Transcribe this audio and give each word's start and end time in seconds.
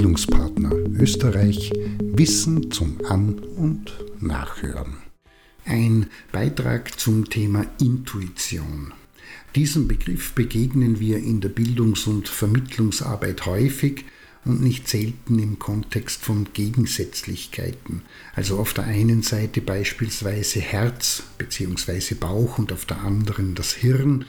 Bildungspartner 0.00 0.72
Österreich 0.98 1.70
Wissen 2.02 2.70
zum 2.70 3.04
An- 3.04 3.38
und 3.38 3.92
Nachhören. 4.18 4.94
Ein 5.66 6.06
Beitrag 6.32 6.98
zum 6.98 7.28
Thema 7.28 7.66
Intuition. 7.82 8.94
Diesem 9.54 9.88
Begriff 9.88 10.32
begegnen 10.32 11.00
wir 11.00 11.18
in 11.18 11.42
der 11.42 11.50
Bildungs- 11.50 12.06
und 12.06 12.30
Vermittlungsarbeit 12.30 13.44
häufig 13.44 14.06
und 14.46 14.62
nicht 14.62 14.88
selten 14.88 15.38
im 15.38 15.58
Kontext 15.58 16.22
von 16.22 16.46
Gegensätzlichkeiten. 16.54 18.00
Also 18.34 18.58
auf 18.58 18.72
der 18.72 18.84
einen 18.84 19.20
Seite 19.20 19.60
beispielsweise 19.60 20.60
Herz 20.60 21.24
bzw. 21.36 22.14
Bauch 22.14 22.56
und 22.56 22.72
auf 22.72 22.86
der 22.86 23.02
anderen 23.02 23.54
das 23.54 23.74
Hirn 23.74 24.24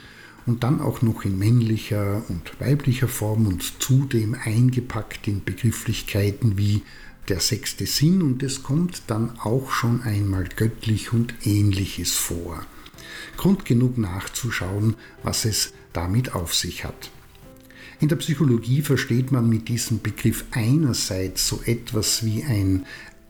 und 0.46 0.62
dann 0.64 0.80
auch 0.80 1.02
noch 1.02 1.24
in 1.24 1.38
männlicher 1.38 2.22
und 2.28 2.60
weiblicher 2.60 3.08
Form 3.08 3.46
und 3.46 3.80
zudem 3.82 4.34
eingepackt 4.34 5.28
in 5.28 5.44
Begrifflichkeiten 5.44 6.58
wie 6.58 6.82
der 7.28 7.40
sechste 7.40 7.86
Sinn 7.86 8.22
und 8.22 8.42
es 8.42 8.62
kommt 8.62 9.02
dann 9.06 9.38
auch 9.38 9.70
schon 9.70 10.02
einmal 10.02 10.48
göttlich 10.56 11.12
und 11.12 11.34
ähnliches 11.44 12.12
vor. 12.12 12.66
Grund 13.36 13.64
genug 13.64 13.98
nachzuschauen, 13.98 14.96
was 15.22 15.44
es 15.44 15.72
damit 15.92 16.34
auf 16.34 16.54
sich 16.54 16.84
hat. 16.84 17.10
In 18.00 18.08
der 18.08 18.16
Psychologie 18.16 18.82
versteht 18.82 19.30
man 19.30 19.48
mit 19.48 19.68
diesem 19.68 20.02
Begriff 20.02 20.44
einerseits 20.50 21.46
so 21.46 21.60
etwas 21.64 22.24
wie 22.24 22.42
ein 22.42 22.84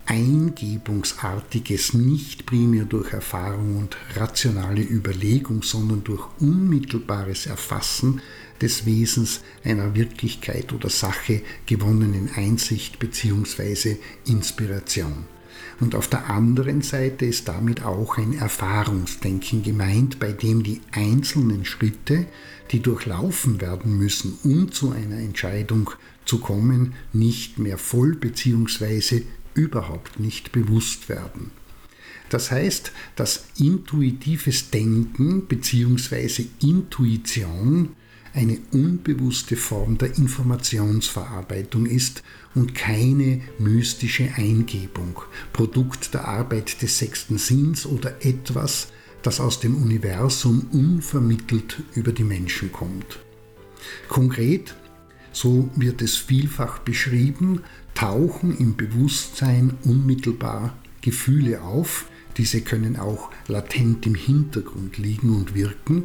eingebungsartiges, 0.07 1.95
nicht 1.95 2.47
primär 2.47 2.85
durch 2.85 3.13
Erfahrung 3.13 3.77
und 3.77 3.97
rationale 4.17 4.83
Überlegung, 4.83 5.63
sondern 5.63 6.05
durch 6.05 6.27
unmittelbares 6.41 7.47
Erfassen 7.47 8.21
des 8.61 8.87
Wesens 8.87 9.41
einer 9.65 9.95
Wirklichkeit 9.95 10.73
oder 10.73 10.89
Sache 10.89 11.43
gewonnenen 11.67 12.31
Einsicht 12.35 12.99
bzw. 12.99 13.97
Inspiration. 14.27 15.25
Und 15.81 15.95
auf 15.95 16.07
der 16.07 16.31
anderen 16.31 16.83
Seite 16.83 17.27
ist 17.27 17.49
damit 17.49 17.85
auch 17.85 18.19
ein 18.19 18.35
Erfahrungsdenken 18.35 19.63
gemeint, 19.63 20.21
bei 20.21 20.33
dem 20.33 20.63
die 20.63 20.81
einzelnen 20.93 21.65
Schritte, 21.65 22.27
die 22.71 22.81
durchlaufen 22.81 23.61
werden 23.61 23.99
müssen, 23.99 24.39
um 24.45 24.71
zu 24.71 24.93
einer 24.93 25.19
Entscheidung 25.19 25.91
zu 26.25 26.39
kommen, 26.39 26.95
nicht 27.13 27.59
mehr 27.59 27.79
voll 27.79 28.15
bzw. 28.15 29.23
überhaupt 29.55 30.21
nicht 30.21 30.53
bewusst 30.53 31.09
werden. 31.09 31.51
Das 32.29 32.51
heißt, 32.51 32.93
dass 33.15 33.47
intuitives 33.59 34.71
Denken 34.71 35.47
bzw. 35.47 36.47
Intuition 36.61 37.91
eine 38.35 38.59
unbewusste 38.73 39.57
Form 39.57 39.99
der 39.99 40.17
Informationsverarbeitung 40.17 41.87
ist 41.87 42.23
und 42.55 42.75
keine 42.75 43.43
mystische 43.59 44.33
Eingebung, 44.37 45.21
Produkt 45.53 46.15
der 46.15 46.27
Arbeit 46.27 46.81
des 46.81 46.99
sechsten 46.99 47.37
Sinns 47.39 47.85
oder 47.85 48.25
etwas, 48.25 48.89
das 49.23 49.39
aus 49.39 49.61
dem 49.61 49.77
Universum 49.77 50.67
unvermittelt 50.73 51.83
über 51.95 52.13
die 52.13 52.25
Menschen 52.25 52.73
kommt. 52.73 53.19
Konkret, 54.09 54.75
so 55.33 55.71
wird 55.77 56.03
es 56.03 56.17
vielfach 56.17 56.79
beschrieben, 56.79 57.63
tauchen 57.95 58.57
im 58.57 58.77
Bewusstsein 58.77 59.75
unmittelbar 59.85 60.77
Gefühle 61.01 61.63
auf, 61.63 62.07
diese 62.37 62.63
können 62.63 62.97
auch 62.97 63.31
latent 63.49 64.07
im 64.07 64.15
Hintergrund 64.15 64.99
liegen 64.99 65.35
und 65.35 65.55
wirken, 65.55 66.05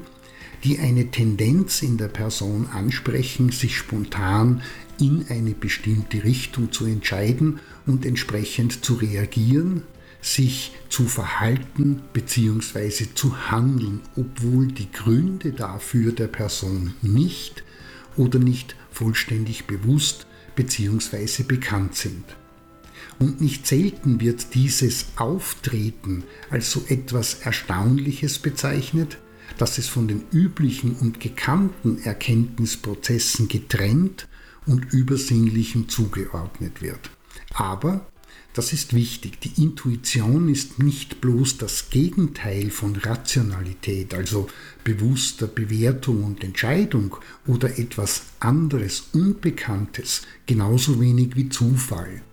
die 0.64 0.80
eine 0.80 1.11
Tendenz 1.11 1.81
in 1.81 1.98
der 1.98 2.08
Person 2.08 2.67
ansprechen, 2.67 3.52
sich 3.52 3.78
spontan 3.78 4.61
in 5.00 5.25
eine 5.30 5.52
bestimmte 5.52 6.23
Richtung 6.23 6.72
zu 6.72 6.86
entscheiden 6.86 7.59
und 7.86 8.05
entsprechend 8.05 8.83
zu 8.83 8.95
reagieren, 8.95 9.83
sich 10.22 10.73
zu 10.89 11.05
verhalten 11.05 12.02
bzw. 12.14 13.05
zu 13.14 13.52
handeln, 13.52 14.02
obwohl 14.15 14.67
die 14.67 14.92
Gründe 14.92 15.52
dafür 15.52 16.11
der 16.11 16.27
Person 16.27 16.94
nicht 17.02 17.64
oder 18.15 18.39
nicht 18.39 18.76
vollständig 18.97 19.65
bewusst 19.65 20.25
bzw. 20.55 21.43
bekannt 21.43 21.95
sind. 21.95 22.25
Und 23.19 23.41
nicht 23.41 23.67
selten 23.67 24.19
wird 24.19 24.53
dieses 24.55 25.05
Auftreten 25.15 26.23
als 26.49 26.71
so 26.71 26.83
etwas 26.87 27.35
Erstaunliches 27.35 28.39
bezeichnet, 28.39 29.19
dass 29.58 29.77
es 29.77 29.87
von 29.87 30.08
den 30.08 30.23
üblichen 30.31 30.95
und 30.95 31.19
gekannten 31.19 32.02
Erkenntnisprozessen 32.02 33.47
getrennt 33.47 34.27
und 34.65 34.93
übersinnlichem 34.93 35.89
zugeordnet 35.89 36.81
wird. 36.81 37.09
Aber, 37.53 38.08
das 38.58 38.73
ist 38.73 38.95
wichtig, 38.95 39.40
die 39.40 39.62
Intuition 39.62 40.50
ist 40.50 40.80
nicht 40.80 41.22
bloß 41.22 41.60
das 41.60 41.92
Gegenteil 41.92 42.72
von 42.72 42.95
Rationalität, 42.95 44.16
also 44.16 44.48
bewusster 44.84 45.45
Bewertung 45.45 46.23
und 46.23 46.44
Entscheidung 46.44 47.16
oder 47.45 47.78
etwas 47.78 48.23
anderes, 48.40 49.10
Unbekanntes, 49.14 50.23
genauso 50.48 51.00
wenig 51.00 51.36
wie 51.36 51.50
Zufall. 51.50 52.23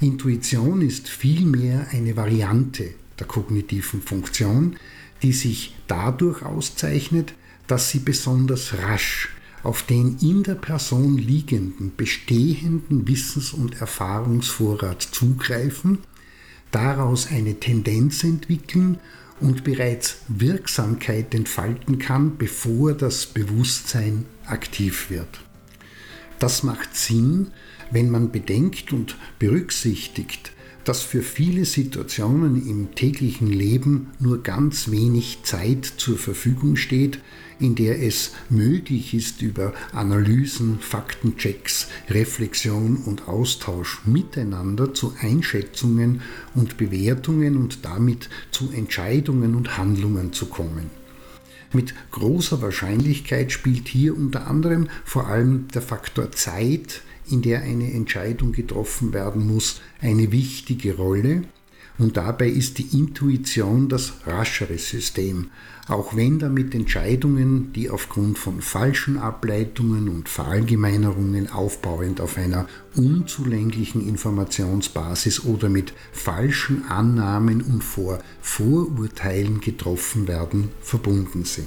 Intuition 0.00 0.80
ist 0.80 1.08
vielmehr 1.08 1.88
eine 1.90 2.16
Variante 2.16 2.94
der 3.18 3.26
kognitiven 3.26 4.00
Funktion, 4.00 4.76
die 5.22 5.32
sich 5.32 5.74
dadurch 5.88 6.42
auszeichnet, 6.42 7.34
dass 7.66 7.90
sie 7.90 7.98
besonders 7.98 8.74
rasch 8.78 9.30
auf 9.62 9.82
den 9.82 10.18
in 10.18 10.42
der 10.42 10.54
Person 10.54 11.18
liegenden, 11.18 11.92
bestehenden 11.96 13.08
Wissens- 13.08 13.52
und 13.52 13.80
Erfahrungsvorrat 13.80 15.02
zugreifen, 15.02 15.98
daraus 16.70 17.28
eine 17.28 17.58
Tendenz 17.58 18.24
entwickeln 18.24 18.98
und 19.40 19.64
bereits 19.64 20.18
Wirksamkeit 20.28 21.34
entfalten 21.34 21.98
kann, 21.98 22.36
bevor 22.38 22.92
das 22.92 23.26
Bewusstsein 23.26 24.26
aktiv 24.46 25.10
wird. 25.10 25.40
Das 26.38 26.62
macht 26.62 26.96
Sinn, 26.96 27.48
wenn 27.90 28.10
man 28.10 28.30
bedenkt 28.30 28.92
und 28.92 29.16
berücksichtigt, 29.38 30.52
dass 30.88 31.02
für 31.02 31.22
viele 31.22 31.66
Situationen 31.66 32.66
im 32.66 32.94
täglichen 32.94 33.48
Leben 33.48 34.06
nur 34.20 34.42
ganz 34.42 34.90
wenig 34.90 35.40
Zeit 35.42 35.84
zur 35.84 36.16
Verfügung 36.16 36.76
steht, 36.76 37.20
in 37.60 37.74
der 37.74 38.02
es 38.02 38.32
möglich 38.48 39.12
ist, 39.12 39.42
über 39.42 39.74
Analysen, 39.92 40.78
Faktenchecks, 40.80 41.88
Reflexion 42.08 42.96
und 43.04 43.28
Austausch 43.28 44.00
miteinander 44.06 44.94
zu 44.94 45.12
Einschätzungen 45.20 46.22
und 46.54 46.78
Bewertungen 46.78 47.58
und 47.58 47.84
damit 47.84 48.30
zu 48.50 48.70
Entscheidungen 48.72 49.56
und 49.56 49.76
Handlungen 49.76 50.32
zu 50.32 50.46
kommen. 50.46 50.88
Mit 51.74 51.92
großer 52.12 52.62
Wahrscheinlichkeit 52.62 53.52
spielt 53.52 53.88
hier 53.88 54.16
unter 54.16 54.46
anderem 54.46 54.88
vor 55.04 55.26
allem 55.26 55.68
der 55.74 55.82
Faktor 55.82 56.32
Zeit 56.32 57.02
in 57.30 57.42
der 57.42 57.62
eine 57.62 57.92
Entscheidung 57.92 58.52
getroffen 58.52 59.12
werden 59.12 59.46
muss, 59.46 59.80
eine 60.00 60.32
wichtige 60.32 60.96
Rolle. 60.96 61.42
Und 61.98 62.16
dabei 62.16 62.48
ist 62.48 62.78
die 62.78 62.96
Intuition 62.96 63.88
das 63.88 64.12
raschere 64.24 64.78
System, 64.78 65.50
auch 65.88 66.14
wenn 66.14 66.38
damit 66.38 66.72
Entscheidungen, 66.74 67.72
die 67.72 67.90
aufgrund 67.90 68.38
von 68.38 68.60
falschen 68.60 69.18
Ableitungen 69.18 70.08
und 70.08 70.28
Verallgemeinerungen 70.28 71.50
aufbauend 71.50 72.20
auf 72.20 72.36
einer 72.36 72.68
unzulänglichen 72.94 74.06
Informationsbasis 74.06 75.44
oder 75.44 75.68
mit 75.68 75.92
falschen 76.12 76.84
Annahmen 76.88 77.62
und 77.62 77.82
vor 77.82 78.20
Vorurteilen 78.40 79.60
getroffen 79.60 80.28
werden, 80.28 80.68
verbunden 80.80 81.44
sind. 81.44 81.66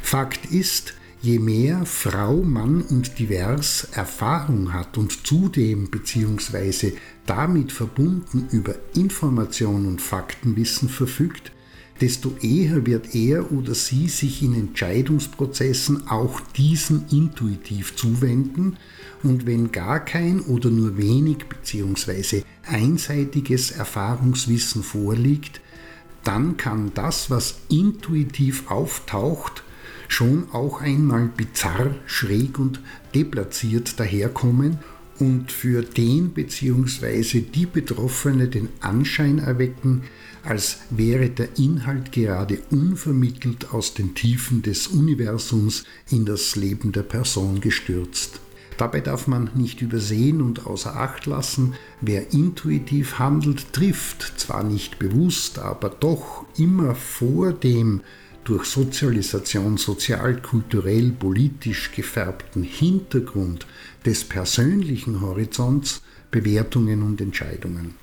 Fakt 0.00 0.46
ist, 0.46 0.94
je 1.22 1.38
mehr 1.38 1.84
Frau, 1.84 2.42
Mann 2.42 2.82
und 2.82 3.18
divers 3.18 3.88
Erfahrung 3.92 4.72
hat 4.72 4.96
und 4.96 5.26
zudem 5.26 5.90
bzw. 5.90 6.92
damit 7.26 7.72
verbunden 7.72 8.48
über 8.50 8.74
Information 8.94 9.86
und 9.86 10.00
Faktenwissen 10.00 10.88
verfügt, 10.88 11.52
desto 12.00 12.34
eher 12.40 12.86
wird 12.86 13.14
er 13.14 13.52
oder 13.52 13.74
sie 13.74 14.08
sich 14.08 14.42
in 14.42 14.54
Entscheidungsprozessen 14.54 16.08
auch 16.08 16.40
diesen 16.56 17.06
intuitiv 17.10 17.94
zuwenden 17.96 18.78
und 19.22 19.44
wenn 19.44 19.70
gar 19.70 20.00
kein 20.00 20.40
oder 20.40 20.70
nur 20.70 20.96
wenig 20.96 21.44
bzw. 21.46 22.42
einseitiges 22.66 23.70
Erfahrungswissen 23.70 24.82
vorliegt, 24.82 25.60
dann 26.24 26.56
kann 26.56 26.92
das, 26.94 27.30
was 27.30 27.60
intuitiv 27.68 28.70
auftaucht, 28.70 29.62
schon 30.10 30.48
auch 30.52 30.80
einmal 30.80 31.30
bizarr, 31.34 31.94
schräg 32.04 32.58
und 32.58 32.80
deplatziert 33.14 33.98
daherkommen 34.00 34.78
und 35.20 35.52
für 35.52 35.82
den 35.82 36.30
bzw. 36.30 37.40
die 37.40 37.66
Betroffene 37.66 38.48
den 38.48 38.68
Anschein 38.80 39.38
erwecken, 39.38 40.02
als 40.42 40.78
wäre 40.90 41.28
der 41.28 41.58
Inhalt 41.58 42.10
gerade 42.10 42.58
unvermittelt 42.70 43.72
aus 43.72 43.94
den 43.94 44.14
Tiefen 44.14 44.62
des 44.62 44.88
Universums 44.88 45.84
in 46.10 46.24
das 46.24 46.56
Leben 46.56 46.90
der 46.92 47.02
Person 47.02 47.60
gestürzt. 47.60 48.40
Dabei 48.78 49.00
darf 49.00 49.26
man 49.26 49.50
nicht 49.54 49.80
übersehen 49.80 50.40
und 50.40 50.66
außer 50.66 50.96
Acht 50.96 51.26
lassen, 51.26 51.74
wer 52.00 52.32
intuitiv 52.32 53.18
handelt, 53.18 53.72
trifft, 53.74 54.40
zwar 54.40 54.64
nicht 54.64 54.98
bewusst, 54.98 55.58
aber 55.58 55.90
doch 55.90 56.46
immer 56.56 56.94
vor 56.94 57.52
dem 57.52 58.00
durch 58.44 58.64
Sozialisation 58.64 59.76
sozial, 59.76 60.40
kulturell, 60.40 61.10
politisch 61.10 61.92
gefärbten 61.92 62.62
Hintergrund 62.62 63.66
des 64.04 64.24
persönlichen 64.24 65.20
Horizonts 65.20 66.02
Bewertungen 66.30 67.02
und 67.02 67.20
Entscheidungen. 67.20 67.94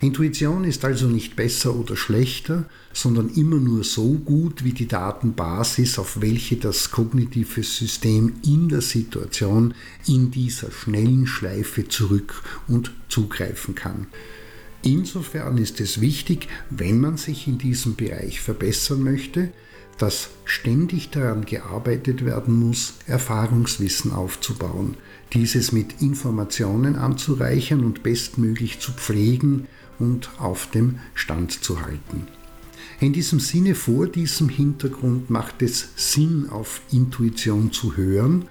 Intuition 0.00 0.64
ist 0.64 0.84
also 0.84 1.06
nicht 1.06 1.36
besser 1.36 1.74
oder 1.74 1.96
schlechter, 1.96 2.64
sondern 2.92 3.28
immer 3.30 3.56
nur 3.56 3.84
so 3.84 4.12
gut 4.14 4.64
wie 4.64 4.72
die 4.72 4.88
Datenbasis, 4.88 5.98
auf 5.98 6.20
welche 6.20 6.56
das 6.56 6.90
kognitive 6.90 7.62
System 7.62 8.34
in 8.44 8.68
der 8.68 8.80
Situation 8.80 9.74
in 10.06 10.30
dieser 10.30 10.70
schnellen 10.70 11.26
Schleife 11.26 11.88
zurück 11.88 12.42
und 12.66 12.92
zugreifen 13.08 13.74
kann. 13.74 14.06
Insofern 14.84 15.56
ist 15.56 15.80
es 15.80 16.02
wichtig, 16.02 16.46
wenn 16.68 17.00
man 17.00 17.16
sich 17.16 17.48
in 17.48 17.56
diesem 17.56 17.96
Bereich 17.96 18.40
verbessern 18.40 19.02
möchte, 19.02 19.48
dass 19.96 20.28
ständig 20.44 21.08
daran 21.08 21.46
gearbeitet 21.46 22.24
werden 22.26 22.54
muss, 22.54 22.94
Erfahrungswissen 23.06 24.12
aufzubauen, 24.12 24.96
dieses 25.32 25.72
mit 25.72 26.02
Informationen 26.02 26.96
anzureichern 26.96 27.82
und 27.82 28.02
bestmöglich 28.02 28.78
zu 28.78 28.92
pflegen 28.92 29.68
und 29.98 30.28
auf 30.38 30.70
dem 30.70 30.98
Stand 31.14 31.64
zu 31.64 31.80
halten. 31.80 32.26
In 33.00 33.14
diesem 33.14 33.40
Sinne, 33.40 33.74
vor 33.74 34.06
diesem 34.06 34.50
Hintergrund 34.50 35.30
macht 35.30 35.62
es 35.62 35.88
Sinn, 35.96 36.50
auf 36.50 36.82
Intuition 36.92 37.72
zu 37.72 37.96
hören, 37.96 38.46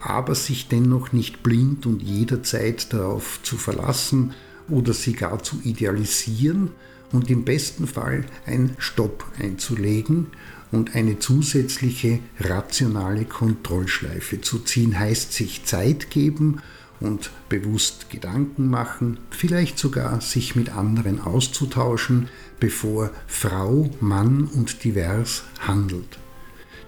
aber 0.00 0.34
sich 0.34 0.66
dennoch 0.66 1.12
nicht 1.12 1.44
blind 1.44 1.86
und 1.86 2.02
jederzeit 2.02 2.92
darauf 2.92 3.38
zu 3.44 3.56
verlassen 3.56 4.34
oder 4.68 4.92
sie 4.92 5.12
gar 5.12 5.42
zu 5.42 5.60
idealisieren 5.62 6.70
und 7.12 7.30
im 7.30 7.44
besten 7.44 7.86
Fall 7.86 8.24
ein 8.46 8.74
Stopp 8.78 9.24
einzulegen 9.38 10.28
und 10.72 10.94
eine 10.94 11.18
zusätzliche 11.18 12.18
rationale 12.40 13.24
Kontrollschleife 13.24 14.40
zu 14.40 14.58
ziehen, 14.58 14.98
heißt 14.98 15.32
sich 15.32 15.64
Zeit 15.64 16.10
geben 16.10 16.60
und 17.00 17.30
bewusst 17.48 18.10
Gedanken 18.10 18.68
machen, 18.68 19.18
vielleicht 19.30 19.78
sogar 19.78 20.20
sich 20.20 20.56
mit 20.56 20.70
anderen 20.70 21.20
auszutauschen, 21.20 22.28
bevor 22.58 23.10
Frau, 23.26 23.90
Mann 24.00 24.44
und 24.44 24.82
divers 24.82 25.44
handelt. 25.60 26.18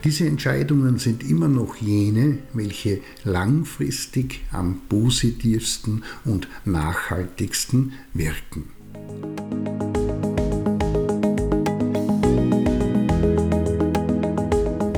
Diese 0.04 0.26
Entscheidungen 0.26 0.98
sind 0.98 1.28
immer 1.28 1.48
noch 1.48 1.76
jene, 1.76 2.38
welche 2.52 3.00
langfristig 3.24 4.44
am 4.52 4.80
positivsten 4.88 6.04
und 6.24 6.48
nachhaltigsten 6.64 7.92
wirken. 8.14 8.70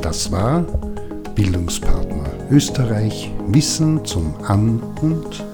Das 0.03 0.31
war 0.31 0.63
Bildungspartner 1.35 2.51
Österreich 2.51 3.31
Wissen 3.49 4.05
zum 4.05 4.35
An- 4.43 4.83
und 5.01 5.50